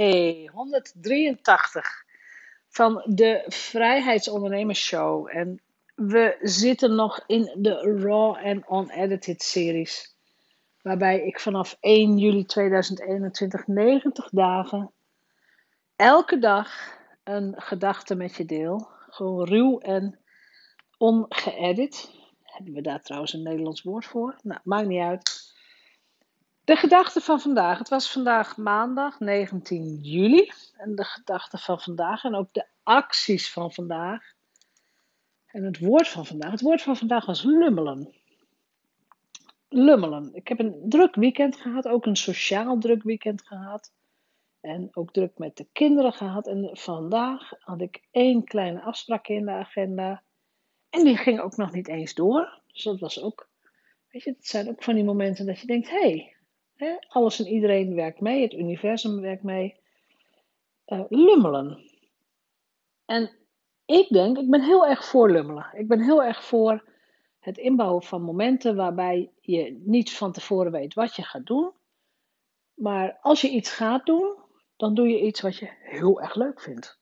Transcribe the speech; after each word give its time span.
Hey, 0.00 0.50
183 0.52 2.04
van 2.68 3.02
de 3.04 3.44
Vrijheidsondernemers 3.46 4.92
En 4.92 5.60
we 5.94 6.36
zitten 6.40 6.94
nog 6.94 7.24
in 7.26 7.56
de 7.58 7.98
Raw 8.02 8.36
and 8.36 8.64
Unedited 8.70 9.42
series. 9.42 10.16
Waarbij 10.82 11.26
ik 11.26 11.40
vanaf 11.40 11.76
1 11.80 12.18
juli 12.18 12.44
2021 12.44 13.66
90 13.66 14.28
dagen 14.30 14.90
elke 15.96 16.38
dag 16.38 16.98
een 17.24 17.54
gedachte 17.56 18.14
met 18.14 18.36
je 18.36 18.44
deel. 18.44 18.88
Gewoon 19.08 19.46
ruw 19.46 19.78
en 19.78 20.18
ongeëdit. 20.98 22.10
Hebben 22.42 22.74
we 22.74 22.80
daar 22.80 23.02
trouwens 23.02 23.32
een 23.32 23.42
Nederlands 23.42 23.82
woord 23.82 24.06
voor? 24.06 24.36
Nou, 24.42 24.60
maakt 24.64 24.86
niet 24.86 25.02
uit. 25.02 25.39
De 26.64 26.76
gedachte 26.76 27.20
van 27.20 27.40
vandaag. 27.40 27.78
Het 27.78 27.88
was 27.88 28.12
vandaag 28.12 28.56
maandag 28.56 29.20
19 29.20 29.98
juli. 30.02 30.52
En 30.76 30.94
de 30.94 31.04
gedachte 31.04 31.58
van 31.58 31.80
vandaag 31.80 32.24
en 32.24 32.34
ook 32.34 32.52
de 32.52 32.66
acties 32.82 33.52
van 33.52 33.72
vandaag. 33.72 34.32
En 35.46 35.64
het 35.64 35.78
woord 35.78 36.08
van 36.08 36.26
vandaag. 36.26 36.50
Het 36.50 36.60
woord 36.60 36.82
van 36.82 36.96
vandaag 36.96 37.26
was 37.26 37.42
lummelen. 37.42 38.14
Lummelen. 39.68 40.34
Ik 40.34 40.48
heb 40.48 40.58
een 40.58 40.82
druk 40.88 41.14
weekend 41.14 41.56
gehad. 41.56 41.88
Ook 41.88 42.06
een 42.06 42.16
sociaal 42.16 42.78
druk 42.78 43.02
weekend 43.02 43.46
gehad. 43.46 43.92
En 44.60 44.88
ook 44.92 45.12
druk 45.12 45.38
met 45.38 45.56
de 45.56 45.66
kinderen 45.72 46.12
gehad. 46.12 46.46
En 46.46 46.70
vandaag 46.72 47.52
had 47.58 47.80
ik 47.80 48.02
één 48.10 48.44
kleine 48.44 48.80
afspraak 48.80 49.28
in 49.28 49.44
de 49.44 49.52
agenda. 49.52 50.22
En 50.90 51.04
die 51.04 51.16
ging 51.16 51.40
ook 51.40 51.56
nog 51.56 51.72
niet 51.72 51.88
eens 51.88 52.14
door. 52.14 52.60
Dus 52.66 52.82
dat 52.82 53.00
was 53.00 53.22
ook. 53.22 53.48
Weet 54.10 54.22
je, 54.22 54.30
het 54.30 54.46
zijn 54.46 54.68
ook 54.68 54.82
van 54.82 54.94
die 54.94 55.04
momenten 55.04 55.46
dat 55.46 55.60
je 55.60 55.66
denkt: 55.66 55.90
hé, 55.90 56.00
hey, 56.00 56.36
alles 57.08 57.38
en 57.38 57.46
iedereen 57.46 57.94
werkt 57.94 58.20
mee, 58.20 58.42
het 58.42 58.52
universum 58.52 59.20
werkt 59.20 59.42
mee. 59.42 59.76
Uh, 60.86 61.04
lummelen. 61.08 61.90
En 63.04 63.30
ik 63.84 64.08
denk, 64.08 64.38
ik 64.38 64.50
ben 64.50 64.62
heel 64.62 64.86
erg 64.86 65.04
voor 65.04 65.30
lummelen. 65.30 65.66
Ik 65.72 65.88
ben 65.88 66.00
heel 66.00 66.22
erg 66.22 66.44
voor 66.44 66.84
het 67.38 67.58
inbouwen 67.58 68.02
van 68.02 68.22
momenten 68.22 68.76
waarbij 68.76 69.30
je 69.40 69.82
niet 69.84 70.12
van 70.12 70.32
tevoren 70.32 70.72
weet 70.72 70.94
wat 70.94 71.16
je 71.16 71.22
gaat 71.22 71.46
doen. 71.46 71.72
Maar 72.74 73.18
als 73.20 73.40
je 73.40 73.48
iets 73.48 73.70
gaat 73.70 74.06
doen, 74.06 74.36
dan 74.76 74.94
doe 74.94 75.08
je 75.08 75.20
iets 75.20 75.40
wat 75.40 75.56
je 75.56 75.70
heel 75.82 76.20
erg 76.20 76.34
leuk 76.34 76.60
vindt. 76.60 76.98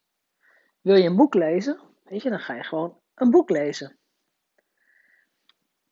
Wil 0.81 0.95
je 0.95 1.09
een 1.09 1.15
boek 1.15 1.33
lezen? 1.33 1.79
Weet 2.03 2.21
je, 2.21 2.29
dan 2.29 2.39
ga 2.39 2.55
je 2.55 2.63
gewoon 2.63 2.97
een 3.15 3.31
boek 3.31 3.49
lezen. 3.49 3.97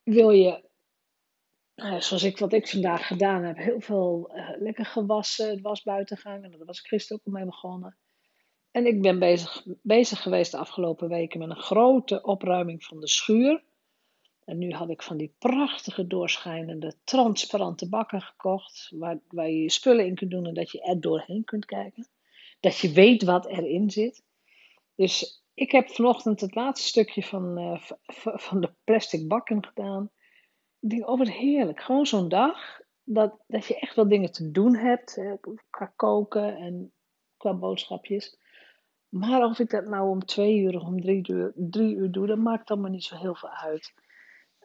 Wil 0.02 0.30
je 0.30 0.67
nou 1.78 2.02
zoals 2.02 2.22
ik 2.22 2.38
wat 2.38 2.52
ik 2.52 2.68
vandaag 2.68 3.06
gedaan 3.06 3.44
heb, 3.44 3.56
heel 3.56 3.80
veel 3.80 4.30
uh, 4.34 4.50
lekker 4.58 4.84
gewassen, 4.86 5.50
het 5.50 5.60
was 5.60 5.82
buiten 5.82 6.16
gaan. 6.16 6.44
En 6.44 6.50
daar 6.50 6.64
was 6.64 6.80
gisteren 6.80 7.18
ook 7.18 7.26
al 7.26 7.38
mee 7.38 7.44
begonnen. 7.44 7.96
En 8.70 8.86
ik 8.86 9.02
ben 9.02 9.18
bezig, 9.18 9.64
bezig 9.82 10.22
geweest 10.22 10.50
de 10.50 10.56
afgelopen 10.56 11.08
weken 11.08 11.38
met 11.38 11.50
een 11.50 11.56
grote 11.56 12.22
opruiming 12.22 12.84
van 12.84 13.00
de 13.00 13.08
schuur. 13.08 13.64
En 14.44 14.58
nu 14.58 14.72
had 14.72 14.90
ik 14.90 15.02
van 15.02 15.16
die 15.16 15.34
prachtige 15.38 16.06
doorschijnende, 16.06 16.94
transparante 17.04 17.88
bakken 17.88 18.22
gekocht. 18.22 18.90
Waar, 18.94 19.18
waar 19.28 19.50
je 19.50 19.70
spullen 19.70 20.06
in 20.06 20.14
kunt 20.14 20.30
doen 20.30 20.46
en 20.46 20.54
dat 20.54 20.70
je 20.70 20.82
er 20.82 21.00
doorheen 21.00 21.44
kunt 21.44 21.64
kijken. 21.64 22.08
Dat 22.60 22.78
je 22.78 22.92
weet 22.92 23.22
wat 23.22 23.46
erin 23.46 23.90
zit. 23.90 24.22
Dus 24.94 25.44
ik 25.54 25.72
heb 25.72 25.88
vanochtend 25.88 26.40
het 26.40 26.54
laatste 26.54 26.88
stukje 26.88 27.22
van, 27.22 27.58
uh, 27.58 27.80
van 28.46 28.60
de 28.60 28.70
plastic 28.84 29.28
bakken 29.28 29.66
gedaan 29.66 30.10
denk, 30.78 31.08
oh 31.08 31.20
heerlijk. 31.20 31.80
Gewoon 31.80 32.06
zo'n 32.06 32.28
dag 32.28 32.80
dat, 33.04 33.34
dat 33.46 33.66
je 33.66 33.78
echt 33.78 33.94
wel 33.94 34.08
dingen 34.08 34.32
te 34.32 34.50
doen 34.50 34.76
hebt. 34.76 35.20
Qua 35.70 35.92
koken 35.96 36.56
en 36.56 36.92
qua 37.36 37.54
boodschapjes. 37.54 38.38
Maar 39.08 39.44
of 39.44 39.58
ik 39.58 39.70
dat 39.70 39.84
nou 39.86 40.08
om 40.08 40.24
twee 40.24 40.58
uur 40.58 40.74
of 40.74 40.82
om 40.82 41.00
drie 41.00 41.30
uur, 41.30 41.52
drie 41.54 41.94
uur 41.94 42.10
doe, 42.10 42.26
dat 42.26 42.38
maakt 42.38 42.70
allemaal 42.70 42.90
niet 42.90 43.04
zo 43.04 43.16
heel 43.16 43.34
veel 43.34 43.50
uit. 43.50 43.94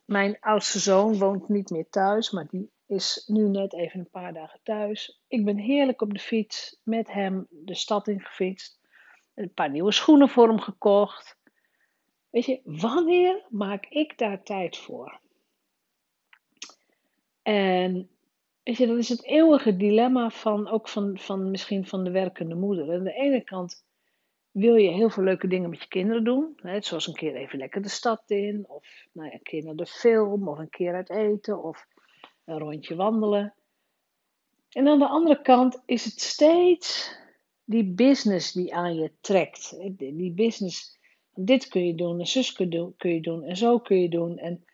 Mijn 0.06 0.38
oudste 0.40 0.80
zoon 0.80 1.18
woont 1.18 1.50
niet 1.50 1.70
meer 1.70 1.90
thuis, 1.90 2.32
maar 2.32 2.48
die 2.48 2.72
is 2.86 3.24
nu 3.28 3.50
net 3.50 3.74
even 3.74 4.00
een 4.00 4.10
paar 4.10 4.34
dagen 4.34 4.60
thuis. 4.64 5.22
Ik 5.28 5.46
ben 5.46 5.58
heerlijk 5.58 6.02
op 6.02 6.14
de 6.14 6.20
fiets 6.20 6.80
met 6.84 7.12
hem 7.12 7.48
de 7.50 7.76
stad 7.76 8.08
in 8.08 8.22
gefietst. 8.22 8.80
Een 9.34 9.54
paar 9.54 9.70
nieuwe 9.70 9.92
schoenen 9.92 10.30
voor 10.30 10.48
hem 10.48 10.60
gekocht. 10.60 11.38
Weet 12.30 12.46
je, 12.46 12.62
wanneer 12.64 13.46
maak 13.50 13.86
ik 13.86 14.18
daar 14.18 14.44
tijd 14.44 14.78
voor? 14.78 15.22
En 17.44 18.10
weet 18.64 18.78
je, 18.78 18.88
dat 18.88 18.98
is 18.98 19.10
het 19.10 19.24
eeuwige 19.24 19.78
dilemma 19.78 20.30
van 20.30 20.68
ook 20.70 20.88
van, 20.90 21.20
van 21.20 21.52
misschien 21.52 21.88
van 21.88 22.04
de 22.04 22.12
werkende 22.12 22.56
moeder. 22.56 22.94
Aan 22.94 23.04
de 23.04 23.14
ene 23.14 23.44
kant 23.44 23.86
wil 24.52 24.76
je 24.76 24.90
heel 24.90 25.10
veel 25.10 25.24
leuke 25.24 25.48
dingen 25.48 25.70
met 25.70 25.82
je 25.82 25.88
kinderen 25.88 26.24
doen. 26.24 26.54
Hè, 26.56 26.82
zoals 26.82 27.08
een 27.08 27.14
keer 27.14 27.36
even 27.36 27.60
lekker 27.60 27.82
de 27.82 27.90
stad 27.90 28.24
in. 28.30 28.66
Of 28.68 29.08
nou 29.12 29.28
ja, 29.28 29.34
een 29.34 29.42
keer 29.42 29.64
naar 29.64 29.76
de 29.76 29.86
film. 29.86 30.48
Of 30.48 30.58
een 30.58 30.70
keer 30.70 30.94
uit 30.94 31.10
eten. 31.10 31.64
Of 31.64 31.88
een 32.46 32.60
rondje 32.60 32.96
wandelen. 32.96 33.54
En 34.70 34.88
aan 34.88 35.00
de 35.00 35.08
andere 35.08 35.42
kant 35.42 35.84
is 35.86 36.06
het 36.06 36.22
steeds 36.22 37.16
die 37.64 37.94
business 37.94 38.52
die 38.52 38.76
aan 38.76 38.96
je 38.96 39.12
trekt. 39.22 39.78
Die 39.98 40.34
business, 40.34 41.00
dit 41.34 41.68
kun 41.68 41.88
je 41.88 41.96
doen 41.96 42.20
en 42.20 42.28
zus 42.28 42.54
kun 42.54 42.70
je 43.00 43.22
doen 43.22 43.44
en 43.44 43.58
zo 43.58 43.80
kun 43.80 44.00
je 44.00 44.10
doen. 44.10 44.38
En 44.38 44.66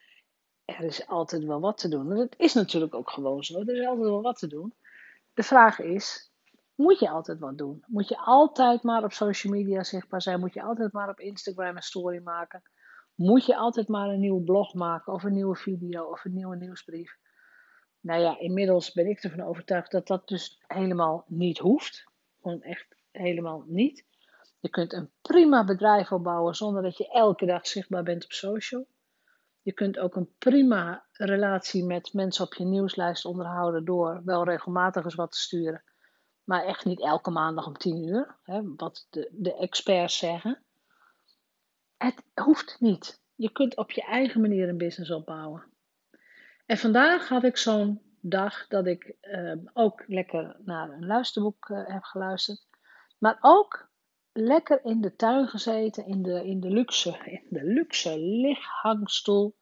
er 0.77 0.83
is 0.83 1.07
altijd 1.07 1.43
wel 1.43 1.59
wat 1.59 1.77
te 1.77 1.87
doen. 1.87 2.11
En 2.11 2.17
dat 2.17 2.35
is 2.37 2.53
natuurlijk 2.53 2.93
ook 2.93 3.09
gewoon 3.09 3.43
zo. 3.43 3.59
Er 3.59 3.81
is 3.81 3.87
altijd 3.87 4.09
wel 4.09 4.21
wat 4.21 4.39
te 4.39 4.47
doen. 4.47 4.73
De 5.33 5.43
vraag 5.43 5.79
is, 5.79 6.31
moet 6.75 6.99
je 6.99 7.09
altijd 7.09 7.39
wat 7.39 7.57
doen? 7.57 7.83
Moet 7.87 8.07
je 8.07 8.17
altijd 8.17 8.83
maar 8.83 9.03
op 9.03 9.11
social 9.11 9.53
media 9.53 9.83
zichtbaar 9.83 10.21
zijn? 10.21 10.39
Moet 10.39 10.53
je 10.53 10.61
altijd 10.61 10.91
maar 10.91 11.09
op 11.09 11.19
Instagram 11.19 11.75
een 11.75 11.81
story 11.81 12.21
maken? 12.23 12.61
Moet 13.15 13.45
je 13.45 13.55
altijd 13.55 13.87
maar 13.87 14.09
een 14.09 14.19
nieuwe 14.19 14.41
blog 14.41 14.73
maken 14.73 15.13
of 15.13 15.23
een 15.23 15.33
nieuwe 15.33 15.55
video 15.55 16.03
of 16.03 16.25
een 16.25 16.33
nieuwe 16.33 16.55
nieuwsbrief? 16.55 17.17
Nou 17.99 18.21
ja, 18.21 18.39
inmiddels 18.39 18.91
ben 18.91 19.09
ik 19.09 19.23
ervan 19.23 19.41
overtuigd 19.41 19.91
dat 19.91 20.07
dat 20.07 20.27
dus 20.27 20.63
helemaal 20.67 21.23
niet 21.27 21.57
hoeft. 21.57 22.03
Gewoon 22.41 22.61
echt 22.61 22.95
helemaal 23.11 23.63
niet. 23.67 24.05
Je 24.59 24.69
kunt 24.69 24.93
een 24.93 25.09
prima 25.21 25.65
bedrijf 25.65 26.11
opbouwen 26.11 26.55
zonder 26.55 26.81
dat 26.83 26.97
je 26.97 27.11
elke 27.11 27.45
dag 27.45 27.67
zichtbaar 27.67 28.03
bent 28.03 28.23
op 28.23 28.31
social. 28.31 28.87
Je 29.61 29.73
kunt 29.73 29.99
ook 29.99 30.15
een 30.15 30.33
prima 30.37 31.05
relatie 31.11 31.85
met 31.85 32.13
mensen 32.13 32.45
op 32.45 32.53
je 32.53 32.65
nieuwslijst 32.65 33.25
onderhouden 33.25 33.85
door 33.85 34.21
wel 34.25 34.43
regelmatig 34.43 35.03
eens 35.03 35.15
wat 35.15 35.31
te 35.31 35.39
sturen. 35.39 35.83
Maar 36.43 36.63
echt 36.63 36.85
niet 36.85 37.01
elke 37.01 37.29
maandag 37.29 37.67
om 37.67 37.77
10 37.77 38.07
uur, 38.07 38.35
hè, 38.43 38.75
wat 38.75 39.07
de, 39.09 39.29
de 39.31 39.55
experts 39.55 40.17
zeggen. 40.17 40.63
Het 41.97 42.23
hoeft 42.33 42.77
niet. 42.79 43.21
Je 43.35 43.51
kunt 43.51 43.75
op 43.75 43.91
je 43.91 44.03
eigen 44.03 44.41
manier 44.41 44.69
een 44.69 44.77
business 44.77 45.11
opbouwen. 45.11 45.63
En 46.65 46.77
vandaag 46.77 47.27
had 47.27 47.43
ik 47.43 47.57
zo'n 47.57 48.01
dag 48.21 48.67
dat 48.67 48.85
ik 48.85 49.15
eh, 49.21 49.53
ook 49.73 50.03
lekker 50.07 50.55
naar 50.59 50.89
een 50.89 51.05
luisterboek 51.05 51.69
uh, 51.69 51.87
heb 51.87 52.03
geluisterd. 52.03 52.67
Maar 53.17 53.37
ook 53.41 53.88
lekker 54.39 54.85
in 54.85 55.01
de 55.01 55.15
tuin 55.15 55.47
gezeten, 55.47 56.05
in 56.05 56.23
de, 56.23 56.45
in 56.45 56.59
de, 56.59 56.69
luxe, 56.69 57.17
in 57.25 57.45
de 57.49 57.63
luxe 57.63 58.19
lichthangstoel. 58.19 59.55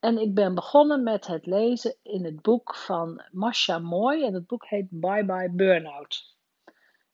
En 0.00 0.18
ik 0.18 0.34
ben 0.34 0.54
begonnen 0.54 1.02
met 1.02 1.26
het 1.26 1.46
lezen 1.46 1.96
in 2.02 2.24
het 2.24 2.42
boek 2.42 2.76
van 2.76 3.22
Masha 3.30 3.78
Mooi. 3.78 4.24
En 4.24 4.34
het 4.34 4.46
boek 4.46 4.66
heet 4.66 4.86
Bye 4.90 5.24
Bye 5.24 5.50
Burnout. 5.52 6.36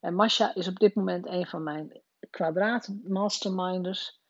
En 0.01 0.15
Masha 0.15 0.55
is 0.55 0.69
op 0.69 0.79
dit 0.79 0.95
moment 0.95 1.27
een 1.27 1.47
van 1.47 1.63
mijn 1.63 2.03
kwadraat 2.31 2.95
masterminders. 3.05 4.21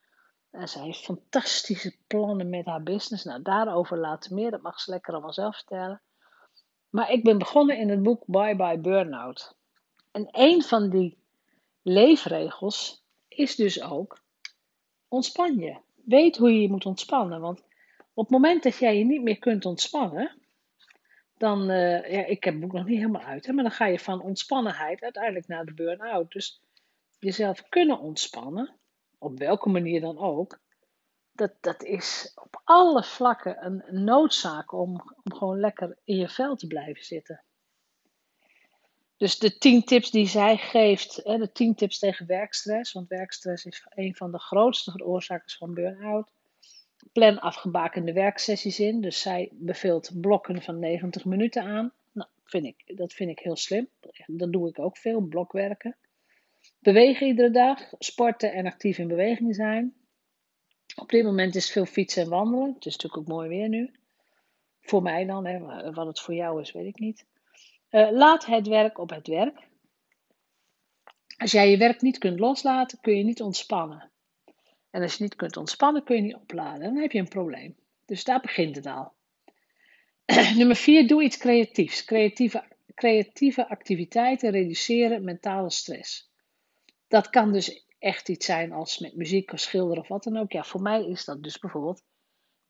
En 0.50 0.68
zij 0.68 0.82
heeft 0.82 1.04
fantastische 1.04 1.96
plannen 2.06 2.48
met 2.48 2.66
haar 2.66 2.82
business. 2.82 3.24
Nou, 3.24 3.42
daarover 3.42 3.98
later 3.98 4.34
meer. 4.34 4.50
Dat 4.50 4.62
mag 4.62 4.80
ze 4.80 4.90
lekker 4.90 5.12
allemaal 5.12 5.32
zelf 5.32 5.56
vertellen. 5.56 6.02
Maar 6.90 7.10
ik 7.10 7.24
ben 7.24 7.38
begonnen 7.38 7.78
in 7.78 7.88
het 7.88 8.02
boek 8.02 8.22
Bye 8.26 8.56
Bye 8.56 8.78
Burnout. 8.78 9.56
En 10.10 10.28
een 10.30 10.62
van 10.62 10.90
die 10.90 11.18
leefregels 11.88 13.04
is 13.28 13.54
dus 13.56 13.82
ook 13.82 14.18
ontspan 15.08 15.58
je. 15.58 15.76
Weet 15.94 16.36
hoe 16.36 16.52
je 16.52 16.60
je 16.60 16.70
moet 16.70 16.86
ontspannen. 16.86 17.40
Want 17.40 17.60
op 18.14 18.24
het 18.24 18.30
moment 18.30 18.62
dat 18.62 18.76
jij 18.76 18.98
je 18.98 19.04
niet 19.04 19.22
meer 19.22 19.38
kunt 19.38 19.64
ontspannen, 19.64 20.36
dan, 21.36 21.70
uh, 21.70 22.10
ja, 22.12 22.24
ik 22.24 22.44
heb 22.44 22.54
het 22.54 22.62
boek 22.62 22.72
nog 22.72 22.84
niet 22.84 22.98
helemaal 22.98 23.22
uit, 23.22 23.46
hè, 23.46 23.52
maar 23.52 23.64
dan 23.64 23.72
ga 23.72 23.86
je 23.86 23.98
van 23.98 24.22
ontspannenheid 24.22 25.02
uiteindelijk 25.02 25.46
naar 25.46 25.64
de 25.64 25.74
burn-out. 25.74 26.32
Dus 26.32 26.60
jezelf 27.18 27.68
kunnen 27.68 27.98
ontspannen, 27.98 28.74
op 29.18 29.38
welke 29.38 29.68
manier 29.68 30.00
dan 30.00 30.18
ook, 30.18 30.58
dat, 31.32 31.52
dat 31.60 31.82
is 31.82 32.32
op 32.34 32.60
alle 32.64 33.04
vlakken 33.04 33.64
een 33.64 34.04
noodzaak 34.04 34.72
om, 34.72 34.90
om 35.24 35.34
gewoon 35.34 35.60
lekker 35.60 35.96
in 36.04 36.16
je 36.16 36.28
vel 36.28 36.56
te 36.56 36.66
blijven 36.66 37.04
zitten. 37.04 37.42
Dus 39.18 39.38
de 39.38 39.58
tien 39.58 39.84
tips 39.84 40.10
die 40.10 40.26
zij 40.26 40.56
geeft, 40.56 41.20
hè, 41.24 41.38
de 41.38 41.52
tien 41.52 41.74
tips 41.74 41.98
tegen 41.98 42.26
werkstress, 42.26 42.92
want 42.92 43.08
werkstress 43.08 43.64
is 43.64 43.86
een 43.88 44.14
van 44.14 44.32
de 44.32 44.38
grootste 44.38 44.90
veroorzakers 44.90 45.56
van 45.56 45.74
burn-out. 45.74 46.30
Plan 47.12 47.40
afgebakende 47.40 48.12
werksessies 48.12 48.80
in, 48.80 49.00
dus 49.00 49.20
zij 49.20 49.48
beveelt 49.52 50.10
blokken 50.20 50.62
van 50.62 50.78
90 50.78 51.24
minuten 51.24 51.62
aan. 51.62 51.92
Nou, 52.12 52.28
Vind 52.48 52.64
ik, 52.64 52.96
dat 52.96 53.12
vind 53.12 53.30
ik 53.30 53.38
heel 53.38 53.56
slim. 53.56 53.88
Dat 54.26 54.52
doe 54.52 54.68
ik 54.68 54.78
ook 54.78 54.96
veel, 54.96 55.20
blokwerken. 55.20 55.96
Bewegen 56.78 57.26
iedere 57.26 57.50
dag, 57.50 57.92
sporten 57.98 58.52
en 58.52 58.66
actief 58.66 58.98
in 58.98 59.08
beweging 59.08 59.54
zijn. 59.54 59.94
Op 60.96 61.10
dit 61.10 61.24
moment 61.24 61.54
is 61.54 61.70
veel 61.70 61.84
fietsen 61.84 62.22
en 62.22 62.28
wandelen. 62.28 62.74
Het 62.74 62.86
is 62.86 62.92
natuurlijk 62.92 63.22
ook 63.22 63.36
mooi 63.36 63.48
weer 63.48 63.68
nu. 63.68 63.90
Voor 64.80 65.02
mij 65.02 65.24
dan, 65.24 65.46
hè. 65.46 65.58
wat 65.92 66.06
het 66.06 66.20
voor 66.20 66.34
jou 66.34 66.60
is, 66.60 66.72
weet 66.72 66.86
ik 66.86 66.98
niet. 66.98 67.26
Uh, 67.90 68.10
laat 68.10 68.46
het 68.46 68.66
werk 68.66 68.98
op 68.98 69.10
het 69.10 69.26
werk. 69.26 69.68
Als 71.36 71.52
jij 71.52 71.70
je 71.70 71.76
werk 71.76 72.00
niet 72.00 72.18
kunt 72.18 72.38
loslaten, 72.38 73.00
kun 73.00 73.16
je 73.16 73.24
niet 73.24 73.42
ontspannen. 73.42 74.10
En 74.90 75.02
als 75.02 75.14
je 75.14 75.22
niet 75.22 75.34
kunt 75.34 75.56
ontspannen, 75.56 76.04
kun 76.04 76.16
je 76.16 76.22
niet 76.22 76.34
opladen. 76.34 76.80
Dan 76.80 76.96
heb 76.96 77.12
je 77.12 77.18
een 77.18 77.28
probleem. 77.28 77.76
Dus 78.04 78.24
daar 78.24 78.40
begint 78.40 78.76
het 78.76 78.86
al. 78.86 79.12
Nummer 80.56 80.76
4, 80.76 81.06
doe 81.06 81.22
iets 81.22 81.36
creatiefs. 81.36 82.04
Creatieve, 82.04 82.64
creatieve 82.94 83.68
activiteiten 83.68 84.50
reduceren 84.50 85.24
mentale 85.24 85.70
stress. 85.70 86.30
Dat 87.08 87.30
kan 87.30 87.52
dus 87.52 87.86
echt 87.98 88.28
iets 88.28 88.46
zijn 88.46 88.72
als 88.72 88.98
met 88.98 89.16
muziek 89.16 89.52
of 89.52 89.60
schilderen 89.60 90.02
of 90.02 90.08
wat 90.08 90.22
dan 90.22 90.36
ook. 90.36 90.52
Ja, 90.52 90.64
voor 90.64 90.82
mij 90.82 91.06
is 91.06 91.24
dat 91.24 91.42
dus 91.42 91.58
bijvoorbeeld 91.58 92.02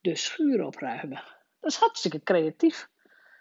de 0.00 0.14
schuur 0.14 0.64
opruimen. 0.64 1.22
Dat 1.60 1.70
is 1.70 1.76
hartstikke 1.76 2.22
creatief. 2.22 2.88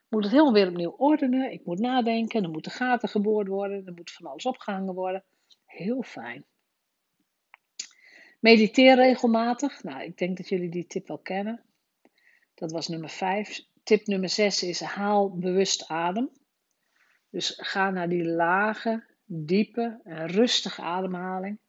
Moet 0.09 0.23
het 0.23 0.31
helemaal 0.31 0.53
weer 0.53 0.67
opnieuw 0.67 0.95
ordenen. 0.97 1.51
Ik 1.51 1.65
moet 1.65 1.79
nadenken. 1.79 2.43
Er 2.43 2.49
moeten 2.49 2.71
gaten 2.71 3.09
geboord 3.09 3.47
worden. 3.47 3.85
Er 3.85 3.93
moet 3.93 4.11
van 4.11 4.25
alles 4.25 4.45
opgehangen 4.45 4.93
worden. 4.93 5.23
Heel 5.65 6.03
fijn. 6.03 6.45
Mediteer 8.39 8.95
regelmatig. 8.95 9.83
Nou, 9.83 10.03
ik 10.03 10.17
denk 10.17 10.37
dat 10.37 10.49
jullie 10.49 10.69
die 10.69 10.87
tip 10.87 11.07
wel 11.07 11.19
kennen. 11.19 11.63
Dat 12.53 12.71
was 12.71 12.87
nummer 12.87 13.09
5. 13.09 13.65
Tip 13.83 14.07
nummer 14.07 14.29
6 14.29 14.63
is 14.63 14.81
haal 14.81 15.37
bewust 15.37 15.87
adem. 15.87 16.29
Dus 17.29 17.53
ga 17.57 17.89
naar 17.89 18.09
die 18.09 18.25
lage, 18.25 19.03
diepe 19.25 19.99
en 20.03 20.27
rustige 20.27 20.81
ademhaling. 20.81 21.59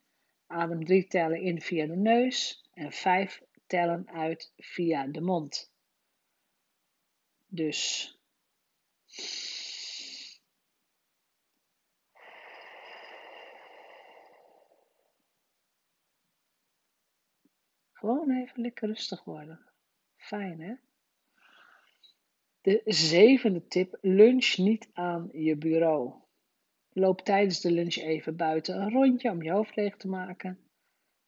Adem 0.46 0.84
3 0.84 1.06
tellen 1.06 1.40
in 1.40 1.60
via 1.60 1.86
de 1.86 1.96
neus 1.96 2.68
en 2.74 2.92
5 2.92 3.42
tellen 3.66 4.08
uit 4.08 4.52
via 4.56 5.06
de 5.06 5.20
mond. 5.20 5.72
Dus 7.46 8.12
Gewoon 17.92 18.30
even 18.30 18.60
lekker 18.60 18.88
rustig 18.88 19.24
worden. 19.24 19.60
Fijn 20.16 20.60
hè? 20.60 20.74
De 22.60 22.82
zevende 22.84 23.68
tip: 23.68 23.98
lunch 24.00 24.56
niet 24.56 24.88
aan 24.92 25.28
je 25.32 25.56
bureau. 25.56 26.12
Loop 26.92 27.20
tijdens 27.20 27.60
de 27.60 27.72
lunch 27.72 27.96
even 27.96 28.36
buiten 28.36 28.80
een 28.80 28.90
rondje 28.90 29.30
om 29.30 29.42
je 29.42 29.50
hoofd 29.50 29.76
leeg 29.76 29.96
te 29.96 30.08
maken. 30.08 30.58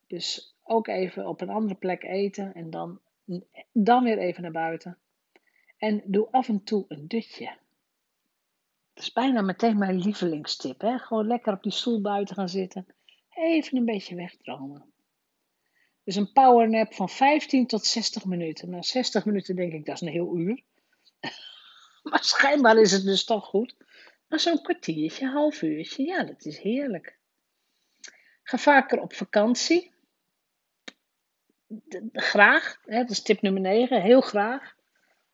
Dus 0.07 0.57
ook 0.63 0.87
even 0.87 1.29
op 1.29 1.41
een 1.41 1.51
andere 1.51 1.75
plek 1.75 2.03
eten 2.03 2.55
en 2.55 2.71
dan, 2.71 3.01
dan 3.73 4.05
weer 4.05 4.19
even 4.19 4.43
naar 4.43 4.51
buiten. 4.51 4.99
En 5.77 6.03
doe 6.05 6.29
af 6.31 6.49
en 6.49 6.65
toe 6.65 6.85
een 6.89 7.09
dutje. 7.09 7.57
Is 9.01 9.13
bijna 9.13 9.41
meteen 9.41 9.79
mijn 9.79 9.99
lievelingstip. 9.99 10.81
Hè? 10.81 10.99
Gewoon 10.99 11.27
lekker 11.27 11.53
op 11.53 11.63
die 11.63 11.73
stoel 11.73 12.01
buiten 12.01 12.35
gaan 12.35 12.49
zitten. 12.49 12.87
Even 13.35 13.77
een 13.77 13.85
beetje 13.85 14.15
wegdromen. 14.15 14.93
Dus 16.05 16.17
een 16.17 16.33
powernap 16.33 16.95
van 16.95 17.09
15 17.09 17.67
tot 17.67 17.85
60 17.85 18.25
minuten. 18.25 18.71
Na 18.71 18.83
60 18.83 19.25
minuten 19.25 19.57
denk 19.57 19.73
ik, 19.73 19.87
dat 19.87 19.95
is 19.95 20.01
een 20.01 20.09
heel 20.09 20.37
uur. 20.37 20.63
maar 22.11 22.25
schijnbaar 22.25 22.77
is 22.77 22.93
het 22.93 23.05
dus 23.05 23.25
toch 23.25 23.47
goed. 23.47 23.75
Maar 24.29 24.41
zo'n 24.41 24.63
kwartiertje, 24.63 25.27
half 25.27 25.63
uurtje, 25.63 26.05
ja, 26.05 26.25
dat 26.25 26.45
is 26.45 26.59
heerlijk. 26.59 27.19
Ga 28.43 28.59
vaker 28.59 29.01
op 29.01 29.15
vakantie. 29.15 29.93
graag, 32.13 32.81
hè, 32.85 32.99
dat 32.99 33.11
is 33.11 33.23
tip 33.23 33.41
nummer 33.41 33.61
9, 33.63 34.03
heel 34.03 34.21
graag. 34.21 34.79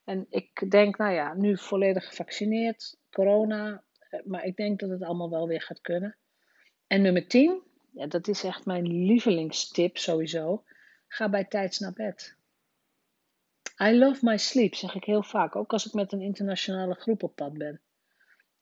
En 0.07 0.27
ik 0.29 0.71
denk, 0.71 0.97
nou 0.97 1.13
ja, 1.13 1.35
nu 1.35 1.59
volledig 1.59 2.07
gevaccineerd, 2.09 2.99
corona, 3.11 3.85
eh, 3.99 4.21
maar 4.25 4.45
ik 4.45 4.57
denk 4.57 4.81
dat 4.81 4.91
het 4.91 5.03
allemaal 5.03 5.31
wel 5.31 5.49
weer 5.49 5.63
gaat 5.63 5.81
kunnen. 5.81 6.17
En 6.87 7.03
nummer 7.03 7.27
10, 7.29 7.63
ja, 7.93 8.07
dat 8.07 8.29
is 8.29 8.45
echt 8.45 8.65
mijn 8.65 8.87
lievelingstip 9.05 9.97
sowieso. 9.97 10.65
Ga 11.09 11.29
bij 11.29 11.45
tijds 11.45 11.79
naar 11.79 11.93
bed. 11.93 12.37
I 13.83 13.99
love 13.99 14.25
my 14.25 14.37
sleep, 14.37 14.75
zeg 14.75 14.95
ik 14.95 15.05
heel 15.05 15.23
vaak, 15.23 15.57
ook 15.57 15.73
als 15.73 15.87
ik 15.87 15.93
met 15.93 16.13
een 16.13 16.21
internationale 16.21 16.95
groep 16.95 17.23
op 17.23 17.35
pad 17.35 17.53
ben. 17.53 17.81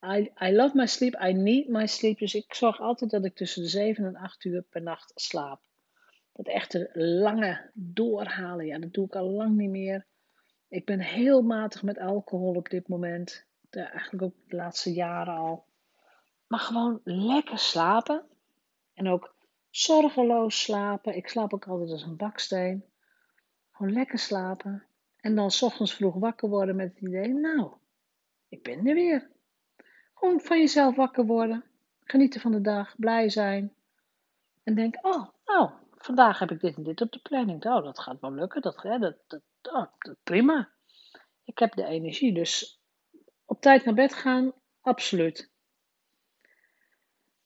I, 0.04 0.32
I 0.40 0.52
love 0.52 0.76
my 0.76 0.86
sleep, 0.86 1.14
I 1.14 1.32
need 1.32 1.68
my 1.68 1.86
sleep. 1.86 2.18
Dus 2.18 2.34
ik 2.34 2.54
zorg 2.54 2.80
altijd 2.80 3.10
dat 3.10 3.24
ik 3.24 3.34
tussen 3.34 3.62
de 3.62 3.68
7 3.68 4.04
en 4.04 4.16
8 4.16 4.44
uur 4.44 4.62
per 4.62 4.82
nacht 4.82 5.12
slaap. 5.14 5.60
Dat 6.32 6.46
echte 6.46 6.90
lange 6.94 7.70
doorhalen, 7.74 8.66
ja, 8.66 8.78
dat 8.78 8.92
doe 8.92 9.06
ik 9.06 9.14
al 9.14 9.30
lang 9.30 9.56
niet 9.56 9.70
meer. 9.70 10.06
Ik 10.74 10.84
ben 10.84 11.00
heel 11.00 11.42
matig 11.42 11.82
met 11.82 11.98
alcohol 11.98 12.54
op 12.54 12.68
dit 12.68 12.88
moment. 12.88 13.44
Eigenlijk 13.70 14.22
ook 14.22 14.34
de 14.46 14.56
laatste 14.56 14.92
jaren 14.92 15.34
al. 15.34 15.64
Maar 16.46 16.58
gewoon 16.58 17.00
lekker 17.04 17.58
slapen. 17.58 18.24
En 18.94 19.08
ook 19.08 19.34
zorgeloos 19.70 20.62
slapen. 20.62 21.16
Ik 21.16 21.28
slaap 21.28 21.54
ook 21.54 21.66
altijd 21.66 21.90
als 21.90 22.02
een 22.02 22.16
baksteen. 22.16 22.84
Gewoon 23.72 23.92
lekker 23.92 24.18
slapen. 24.18 24.84
En 25.16 25.34
dan 25.34 25.50
s 25.50 25.62
ochtends 25.62 25.94
vroeg 25.94 26.14
wakker 26.14 26.48
worden 26.48 26.76
met 26.76 26.88
het 26.88 27.00
idee, 27.00 27.28
nou, 27.28 27.72
ik 28.48 28.62
ben 28.62 28.86
er 28.86 28.94
weer. 28.94 29.30
Gewoon 30.14 30.40
van 30.40 30.58
jezelf 30.58 30.96
wakker 30.96 31.26
worden. 31.26 31.64
Genieten 32.04 32.40
van 32.40 32.52
de 32.52 32.60
dag, 32.60 32.94
blij 32.96 33.28
zijn. 33.28 33.74
En 34.62 34.74
denk, 34.74 35.06
oh, 35.06 35.28
nou, 35.44 35.70
vandaag 35.96 36.38
heb 36.38 36.50
ik 36.50 36.60
dit 36.60 36.76
en 36.76 36.82
dit 36.82 37.00
op 37.00 37.12
de 37.12 37.20
planning. 37.22 37.64
Oh, 37.64 37.84
dat 37.84 37.98
gaat 37.98 38.20
wel 38.20 38.32
lukken. 38.32 38.62
Dat, 38.62 38.82
hè, 38.82 38.98
dat, 38.98 39.40
oh, 39.72 39.86
prima. 40.22 40.72
Ik 41.44 41.58
heb 41.58 41.74
de 41.74 41.84
energie. 41.84 42.34
Dus 42.34 42.80
op 43.44 43.60
tijd 43.60 43.84
naar 43.84 43.94
bed 43.94 44.14
gaan, 44.14 44.52
absoluut. 44.80 45.52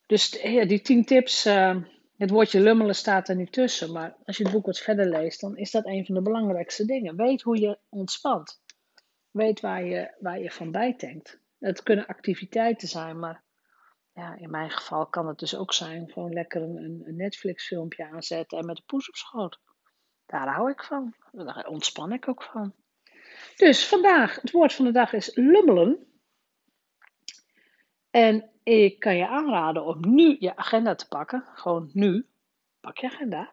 Dus 0.07 0.31
die 0.31 0.81
tien 0.81 1.05
tips, 1.05 1.47
uh, 1.47 1.77
het 2.17 2.31
woordje 2.31 2.61
lummelen 2.61 2.95
staat 2.95 3.29
er 3.29 3.37
niet 3.37 3.53
tussen. 3.53 3.93
Maar 3.93 4.17
als 4.25 4.37
je 4.37 4.43
het 4.43 4.53
boek 4.53 4.67
wat 4.67 4.79
verder 4.79 5.09
leest, 5.09 5.41
dan 5.41 5.57
is 5.57 5.71
dat 5.71 5.87
een 5.87 6.07
van 6.07 6.15
de 6.15 6.23
belangrijkste 6.23 6.85
dingen. 6.85 7.17
Weet 7.17 7.43
hoe 7.43 7.61
je 7.61 7.79
ontspant. 7.89 8.63
Weet 9.31 9.61
waar 9.61 9.85
je, 9.85 10.15
waar 10.19 10.41
je 10.41 10.51
van 10.51 10.71
bijtankt. 10.71 11.41
Het 11.59 11.83
kunnen 11.83 12.07
activiteiten 12.07 12.89
zijn, 12.89 13.19
maar 13.19 13.45
ja, 14.13 14.37
in 14.37 14.51
mijn 14.51 14.71
geval 14.71 15.07
kan 15.07 15.27
het 15.27 15.39
dus 15.39 15.57
ook 15.57 15.73
zijn 15.73 16.11
gewoon 16.11 16.33
lekker 16.33 16.63
een, 16.63 17.03
een 17.07 17.17
Netflix 17.17 17.67
filmpje 17.67 18.11
aanzetten 18.11 18.59
en 18.59 18.67
met 18.67 18.77
de 18.77 18.83
poes 18.87 19.09
op 19.09 19.15
schoot. 19.15 19.61
Daar 20.29 20.49
hou 20.49 20.71
ik 20.71 20.83
van. 20.85 21.15
Daar 21.33 21.67
ontspan 21.67 22.13
ik 22.13 22.29
ook 22.29 22.43
van. 22.43 22.73
Dus 23.57 23.87
vandaag, 23.87 24.41
het 24.41 24.51
woord 24.51 24.73
van 24.73 24.85
de 24.85 24.91
dag 24.91 25.13
is 25.13 25.35
lummelen. 25.35 26.07
En 28.11 28.51
ik 28.63 28.99
kan 28.99 29.17
je 29.17 29.29
aanraden 29.29 29.85
om 29.85 30.15
nu 30.15 30.37
je 30.39 30.57
agenda 30.57 30.95
te 30.95 31.09
pakken. 31.09 31.45
Gewoon 31.55 31.91
nu. 31.93 32.27
Pak 32.81 32.99
je 32.99 33.07
agenda. 33.07 33.53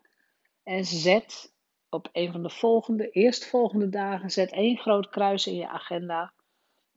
En 0.64 0.86
zet 0.86 1.54
op 1.90 2.10
een 2.12 2.32
van 2.32 2.44
de 2.44 2.50
volgende, 2.50 3.10
eerstvolgende 3.10 3.90
dagen, 3.90 4.32
zet 4.32 4.52
één 4.52 4.78
groot 4.78 5.10
kruis 5.10 5.48
in 5.48 5.56
je 5.56 5.68
agenda. 5.68 6.34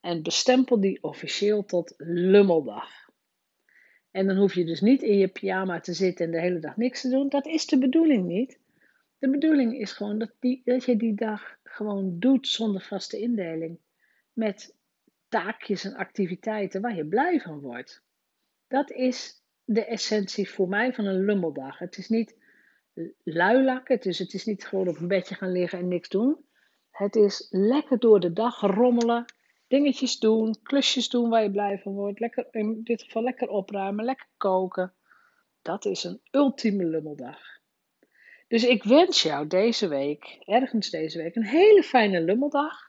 En 0.00 0.23
bestempel 0.23 0.80
die 0.80 1.02
officieel 1.02 1.64
tot 1.64 1.94
lummeldag. 1.97 2.90
En 4.11 4.26
dan 4.26 4.37
hoef 4.37 4.54
je 4.54 4.64
dus 4.64 4.80
niet 4.80 5.02
in 5.02 5.18
je 5.18 5.28
pyjama 5.28 5.80
te 5.80 5.92
zitten 5.92 6.25
en 6.26 6.32
de 6.32 6.40
hele 6.40 6.58
dag 6.58 6.76
niks 6.76 7.00
te 7.00 7.08
doen. 7.08 7.28
Dat 7.28 7.47
is 7.47 7.66
de 7.66 7.78
bedoeling 7.78 8.26
niet. 8.26 8.58
De 9.19 9.31
bedoeling 9.31 9.79
is 9.79 9.93
gewoon 9.93 10.19
dat, 10.19 10.31
die, 10.39 10.63
dat 10.65 10.85
je 10.85 10.97
die 10.97 11.15
dag 11.15 11.59
gewoon 11.63 12.19
doet 12.19 12.49
zonder 12.49 12.83
vaste 12.83 13.19
indeling. 13.19 13.79
Met 14.33 14.77
taakjes 15.29 15.85
en 15.85 15.95
activiteiten 15.95 16.81
waar 16.81 16.95
je 16.95 17.07
blij 17.07 17.41
van 17.41 17.61
wordt. 17.61 18.03
Dat 18.69 18.91
is 18.91 19.43
de 19.65 19.85
essentie 19.85 20.51
voor 20.51 20.69
mij 20.69 20.95
van 20.95 21.05
een 21.05 21.25
lummeldag. 21.25 21.79
Het 21.79 21.99
is 21.99 22.09
niet 22.09 22.37
luilakken, 23.23 24.01
is, 24.01 24.19
het 24.19 24.35
is 24.35 24.45
niet 24.45 24.67
gewoon 24.67 24.89
op 24.89 24.99
een 24.99 25.09
bedje 25.09 25.35
gaan 25.35 25.53
liggen 25.53 25.79
en 25.79 25.89
niks 25.89 26.09
doen. 26.09 26.45
Het 26.91 27.17
is 27.17 27.47
lekker 27.51 27.99
door 27.99 28.21
de 28.21 28.33
dag 28.33 28.61
rommelen, 28.61 29.25
dingetjes 29.67 30.19
doen, 30.19 30.57
klusjes 30.63 31.09
doen 31.09 31.29
waar 31.29 31.43
je 31.43 31.51
blij 31.51 31.79
van 31.79 31.93
wordt. 31.93 32.21
Lekker, 32.21 32.49
in 32.51 32.81
dit 32.83 33.03
geval 33.03 33.23
lekker 33.23 33.49
opruimen, 33.49 34.05
lekker 34.05 34.29
koken. 34.37 34.93
Dat 35.63 35.85
is 35.85 36.05
een 36.05 36.21
ultieme 36.31 36.85
lummeldag. 36.85 37.58
Dus 38.49 38.64
ik 38.64 38.83
wens 38.85 39.23
jou 39.23 39.47
deze 39.47 39.88
week, 39.88 40.38
ergens 40.40 40.90
deze 40.90 41.19
week, 41.19 41.37
een 41.37 41.47
hele 41.47 41.83
fijne 41.83 42.21
lummeldag. 42.21 42.88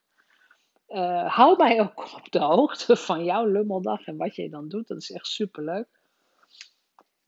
Uh, 0.89 1.36
hou 1.36 1.58
mij 1.58 1.82
ook 1.82 2.13
op 2.18 2.32
de 2.32 2.39
hoogte 2.39 2.96
van 2.96 3.24
jouw 3.24 3.46
lummeldag 3.46 4.06
en 4.06 4.18
wat 4.18 4.36
je 4.36 4.50
dan 4.50 4.68
doet. 4.68 4.88
Dat 4.88 5.01
is 5.01 5.12
echt 5.12 5.28
super 5.28 5.63
leuk. 5.63 5.88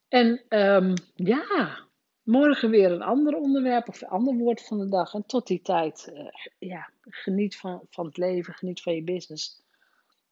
En 0.08 0.44
um, 0.48 0.94
ja, 1.14 1.78
morgen 2.22 2.70
weer 2.70 2.92
een 2.92 3.02
ander 3.02 3.36
onderwerp 3.36 3.88
of 3.88 4.02
een 4.02 4.08
ander 4.08 4.34
woord 4.34 4.62
van 4.62 4.78
de 4.78 4.88
dag. 4.88 5.14
En 5.14 5.26
tot 5.26 5.46
die 5.46 5.62
tijd, 5.62 6.12
uh, 6.12 6.28
ja, 6.58 6.90
geniet 7.02 7.56
van, 7.56 7.86
van 7.90 8.06
het 8.06 8.16
leven, 8.16 8.54
geniet 8.54 8.82
van 8.82 8.94
je 8.94 9.02
business. 9.02 9.62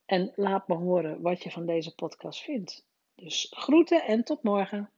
En 0.07 0.33
laat 0.37 0.69
me 0.69 0.75
horen 0.75 1.21
wat 1.21 1.42
je 1.42 1.50
van 1.50 1.66
deze 1.66 1.95
podcast 1.95 2.40
vindt. 2.40 2.85
Dus 3.14 3.52
groeten 3.57 4.04
en 4.04 4.25
tot 4.25 4.42
morgen. 4.42 4.90